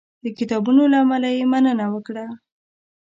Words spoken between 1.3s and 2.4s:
یې مننه وکړه.